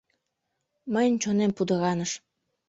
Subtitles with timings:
[0.93, 2.11] Мыйын чонем пудыраныш.